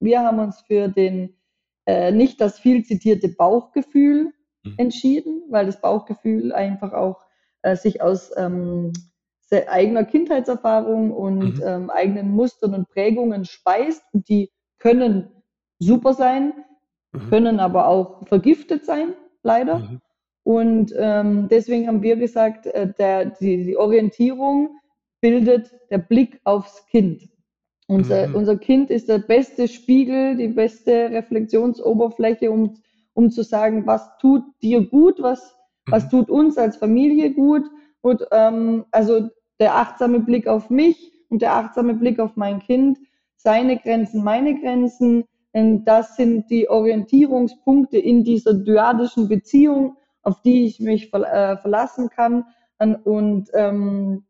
[0.01, 1.37] wir haben uns für den
[1.87, 4.33] äh, nicht das viel zitierte Bauchgefühl
[4.65, 4.75] mhm.
[4.79, 7.21] entschieden, weil das Bauchgefühl einfach auch
[7.63, 8.93] äh, sich aus ähm,
[9.67, 11.63] eigener Kindheitserfahrung und mhm.
[11.65, 15.31] ähm, eigenen Mustern und Prägungen speist und die können
[15.79, 16.55] super sein
[17.13, 17.31] mhm.
[17.31, 19.79] können aber auch vergiftet sein, leider.
[19.79, 20.01] Mhm.
[20.45, 24.77] Und ähm, deswegen haben wir gesagt, äh, der, die, die Orientierung
[25.21, 27.29] bildet der Blick aufs Kind.
[27.87, 28.35] Unser, mhm.
[28.35, 32.75] unser Kind ist der beste Spiegel, die beste Reflexionsoberfläche, um,
[33.15, 36.11] um zu sagen, was tut dir gut, was, was mhm.
[36.11, 37.71] tut uns als Familie gut.
[38.01, 39.29] Und ähm, also
[39.61, 42.99] der achtsame Blick auf mich und der achtsame Blick auf mein Kind,
[43.37, 50.65] seine Grenzen, meine Grenzen, denn das sind die Orientierungspunkte in dieser dyadischen Beziehung, auf die
[50.65, 52.47] ich mich ver äh, verlassen kann.
[53.05, 54.25] Und ähm,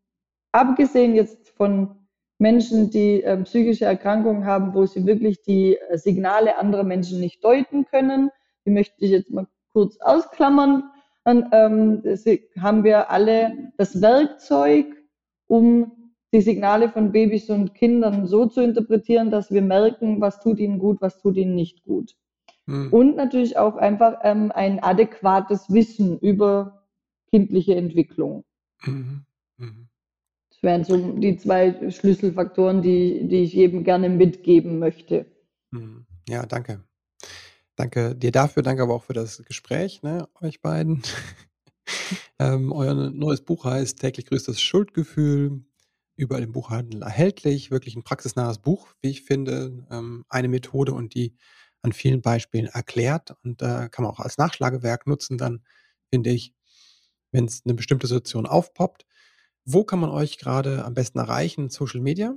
[0.51, 1.95] abgesehen jetzt von
[2.39, 7.43] Menschen, die äh, psychische Erkrankungen haben, wo sie wirklich die äh, Signale anderer Menschen nicht
[7.43, 8.31] deuten können,
[8.65, 10.83] die möchte ich jetzt mal kurz ausklammern,
[11.23, 12.03] dann ähm,
[12.59, 14.85] haben wir alle das Werkzeug,
[15.47, 20.59] um die Signale von Babys und Kindern so zu interpretieren, dass wir merken, was tut
[20.59, 22.15] ihnen gut, was tut ihnen nicht gut.
[22.65, 22.91] Mhm.
[22.91, 26.83] Und natürlich auch einfach ähm, ein adäquates Wissen über
[27.29, 28.43] kindliche Entwicklung.
[28.83, 29.25] Mhm.
[29.57, 29.87] Mhm.
[30.49, 35.25] Das wären so die zwei Schlüsselfaktoren, die, die ich jedem gerne mitgeben möchte.
[35.71, 36.05] Mhm.
[36.27, 36.83] Ja, danke.
[37.75, 41.01] Danke dir dafür, danke aber auch für das Gespräch, ne, euch beiden.
[42.39, 45.63] ähm, euer neues Buch heißt Täglich grüßt das Schuldgefühl
[46.15, 47.71] überall im Buchhandel erhältlich.
[47.71, 49.85] Wirklich ein praxisnahes Buch, wie ich finde.
[49.89, 51.35] Ähm, eine Methode und die
[51.81, 53.35] an vielen Beispielen erklärt.
[53.43, 55.63] Und da äh, kann man auch als Nachschlagewerk nutzen, dann
[56.09, 56.53] finde ich,
[57.31, 59.05] wenn es eine bestimmte Situation aufpoppt.
[59.65, 61.69] Wo kann man euch gerade am besten erreichen?
[61.69, 62.35] Social Media?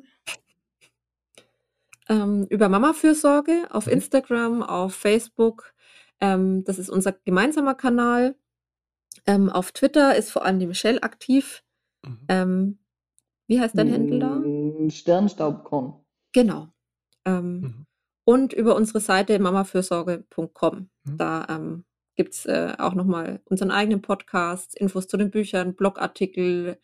[2.09, 3.92] Ähm, über Mama-Fürsorge auf mhm.
[3.92, 5.75] Instagram, auf Facebook.
[6.21, 8.37] Ähm, das ist unser gemeinsamer Kanal.
[9.27, 11.64] Ähm, auf Twitter ist vor allem die Michelle aktiv.
[12.05, 12.19] Mhm.
[12.29, 12.79] Ähm,
[13.49, 14.35] wie heißt dein Händel da?
[14.37, 16.05] Hm, Sternstaubkorn.
[16.33, 16.69] Genau.
[17.25, 17.87] Ähm, mhm.
[18.25, 20.90] Und über unsere Seite mamafürsorge.com.
[21.05, 21.16] Mhm.
[21.16, 21.85] Da ähm,
[22.16, 26.79] gibt es äh, auch nochmal unseren eigenen Podcast, Infos zu den Büchern, Blogartikel,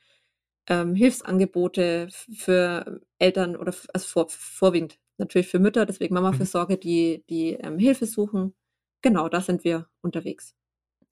[0.68, 6.80] ähm, Hilfsangebote für Eltern oder also vor, vorwiegend natürlich für Mütter, deswegen Mamafürsorge, mhm.
[6.80, 8.54] die, die ähm, Hilfe suchen.
[9.02, 10.54] Genau, da sind wir unterwegs.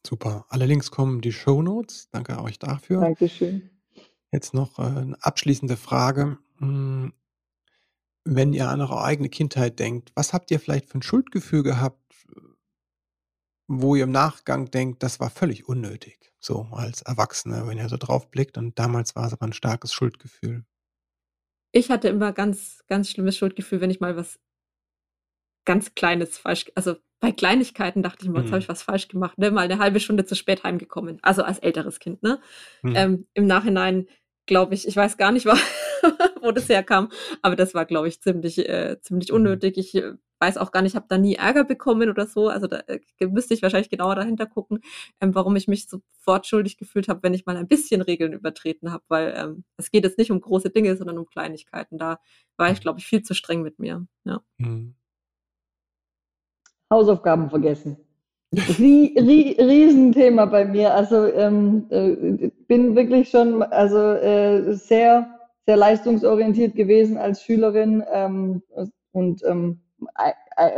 [0.06, 0.46] Super.
[0.48, 2.08] Alle Links kommen die Show Notes.
[2.10, 3.00] Danke euch dafür.
[3.00, 3.70] Dankeschön.
[4.32, 6.38] Jetzt noch äh, eine abschließende Frage.
[6.58, 7.12] Hm,
[8.24, 11.98] wenn ihr an eure eigene Kindheit denkt, was habt ihr vielleicht für ein Schuldgefühl gehabt,
[13.66, 17.96] wo ihr im Nachgang denkt, das war völlig unnötig, so als Erwachsene, wenn ihr so
[17.96, 20.64] drauf blickt und damals war es aber ein starkes Schuldgefühl?
[21.72, 24.40] Ich hatte immer ganz, ganz schlimmes Schuldgefühl, wenn ich mal was
[25.64, 28.62] ganz Kleines falsch, also bei Kleinigkeiten dachte ich mal, jetzt habe mhm.
[28.62, 29.50] ich was falsch gemacht, ne?
[29.50, 32.40] Mal eine halbe Stunde zu spät heimgekommen, also als älteres Kind, ne?
[32.82, 32.96] Mhm.
[32.96, 34.08] Ähm, Im Nachhinein
[34.46, 35.46] glaube ich, ich weiß gar nicht,
[36.40, 37.10] wo das herkam,
[37.42, 39.36] aber das war, glaube ich, ziemlich, äh, ziemlich mhm.
[39.36, 39.76] unnötig.
[39.78, 42.48] Ich äh, weiß auch gar nicht, ich habe da nie Ärger bekommen oder so.
[42.48, 44.80] Also da äh, müsste ich wahrscheinlich genauer dahinter gucken,
[45.20, 48.92] ähm, warum ich mich sofort schuldig gefühlt habe, wenn ich mal ein bisschen Regeln übertreten
[48.92, 51.98] habe, weil ähm, es geht jetzt nicht um große Dinge, sondern um Kleinigkeiten.
[51.98, 52.18] Da
[52.56, 54.06] war ich, glaube ich, viel zu streng mit mir.
[54.24, 54.40] Ja.
[54.58, 54.94] Mhm.
[56.90, 57.96] Hausaufgaben vergessen.
[58.52, 60.92] Rie, rie, Riesenthema bei mir.
[60.92, 68.62] Also ähm, äh, bin wirklich schon also äh, sehr sehr leistungsorientiert gewesen als Schülerin ähm,
[69.12, 69.89] und ähm, äh,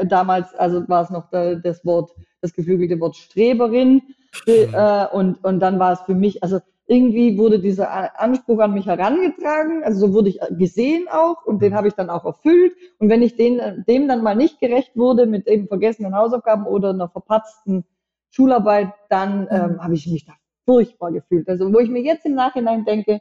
[0.04, 4.02] damals also war es noch da, das Wort das geflügelte Wort Streberin
[4.46, 8.86] äh, und und dann war es für mich also irgendwie wurde dieser Anspruch an mich
[8.86, 11.76] herangetragen, also so wurde ich gesehen auch und den mhm.
[11.76, 12.74] habe ich dann auch erfüllt.
[12.98, 16.90] Und wenn ich den, dem dann mal nicht gerecht wurde mit eben vergessenen Hausaufgaben oder
[16.90, 17.84] einer verpatzten
[18.30, 19.48] Schularbeit, dann mhm.
[19.50, 20.32] ähm, habe ich mich da
[20.64, 21.48] furchtbar gefühlt.
[21.48, 23.20] Also wo ich mir jetzt im Nachhinein denke,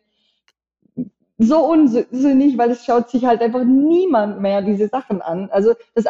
[1.43, 5.49] so unsinnig, weil es schaut sich halt einfach niemand mehr diese Sachen an.
[5.49, 6.05] Also das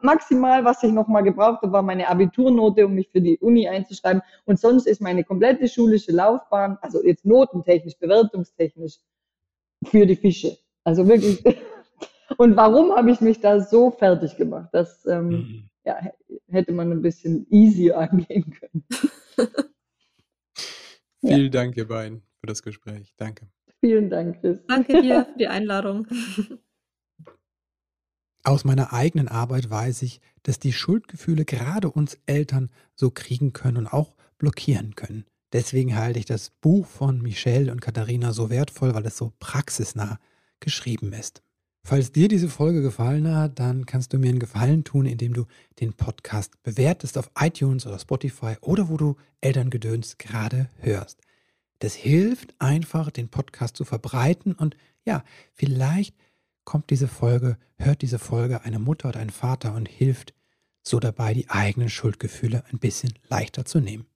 [0.00, 3.68] maximal, was ich noch mal gebraucht habe, war meine Abiturnote, um mich für die Uni
[3.68, 4.22] einzuschreiben.
[4.44, 8.98] Und sonst ist meine komplette schulische Laufbahn, also jetzt notentechnisch, bewertungstechnisch,
[9.84, 10.56] für die Fische.
[10.84, 11.42] Also wirklich.
[12.38, 14.68] Und warum habe ich mich da so fertig gemacht?
[14.72, 15.70] Das ähm, mhm.
[15.84, 15.96] ja,
[16.48, 18.84] hätte man ein bisschen easier angehen können.
[21.20, 21.48] Vielen ja.
[21.48, 23.14] Dank, ihr beiden, für das Gespräch.
[23.16, 23.48] Danke.
[23.80, 24.58] Vielen Dank, Chris.
[24.66, 26.06] Danke dir für die Einladung.
[28.44, 33.76] Aus meiner eigenen Arbeit weiß ich, dass die Schuldgefühle gerade uns Eltern so kriegen können
[33.76, 35.24] und auch blockieren können.
[35.52, 40.20] Deswegen halte ich das Buch von Michelle und Katharina so wertvoll, weil es so praxisnah
[40.60, 41.42] geschrieben ist.
[41.82, 45.46] Falls dir diese Folge gefallen hat, dann kannst du mir einen Gefallen tun, indem du
[45.78, 51.20] den Podcast bewertest auf iTunes oder Spotify oder wo du Elterngedöns gerade hörst.
[51.78, 54.52] Das hilft einfach, den Podcast zu verbreiten.
[54.52, 56.14] Und ja, vielleicht
[56.64, 60.34] kommt diese Folge, hört diese Folge eine Mutter oder ein Vater und hilft
[60.82, 64.06] so dabei, die eigenen Schuldgefühle ein bisschen leichter zu nehmen.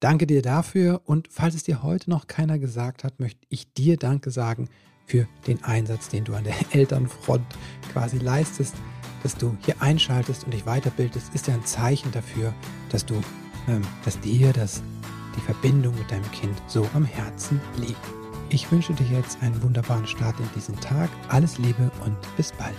[0.00, 1.02] Danke dir dafür.
[1.04, 4.68] Und falls es dir heute noch keiner gesagt hat, möchte ich dir Danke sagen
[5.06, 7.46] für den Einsatz, den du an der Elternfront
[7.92, 8.74] quasi leistest,
[9.22, 12.54] dass du hier einschaltest und dich weiterbildest, ist ja ein Zeichen dafür,
[12.90, 13.14] dass du,
[13.68, 14.82] ähm, dass dir das
[15.36, 18.00] die Verbindung mit deinem Kind so am Herzen liegt.
[18.48, 21.10] Ich wünsche dir jetzt einen wunderbaren Start in diesen Tag.
[21.28, 22.74] Alles Liebe und bis bald.